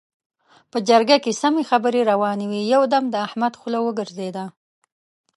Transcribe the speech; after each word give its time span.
په 0.71 0.77
جرګه 0.89 1.17
کې 1.23 1.31
سمې 1.41 1.63
خبرې 1.69 2.01
روانې 2.11 2.45
وې؛ 2.47 2.61
يو 2.73 2.81
دم 2.93 3.03
د 3.09 3.15
احمد 3.27 3.53
خوله 3.59 3.79
وګرځېده. 3.81 4.45